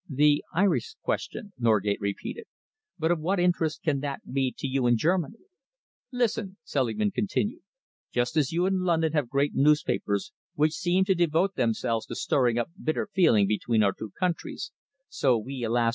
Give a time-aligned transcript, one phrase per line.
[0.09, 2.45] "The Irish question," Norgate repeated.
[2.97, 5.37] "But of what interest can that be to you in Germany?"
[6.11, 7.61] "Listen," Selingman continued.
[8.11, 12.57] "Just as you in London have great newspapers which seem to devote themselves to stirring
[12.57, 14.71] up bitter feeling between our two countries,
[15.07, 15.89] so we, alas!